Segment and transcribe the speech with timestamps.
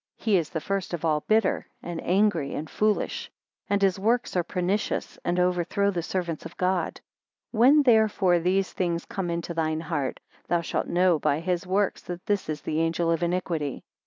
[0.17, 3.29] He is first of all bitter, and angry, and foolish;
[3.69, 6.99] and his works are pernicious, and overthrow the servants of God.
[7.51, 12.25] When therefore these things come into thine heart; thou shalt know by his works, that
[12.25, 13.83] this is the angel of iniquity.